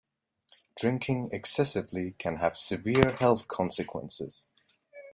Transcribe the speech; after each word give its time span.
Drinking 0.79 1.29
excessively 1.31 2.15
can 2.17 2.37
have 2.37 2.57
severe 2.57 3.15
health 3.19 3.47
consequences. 3.47 4.47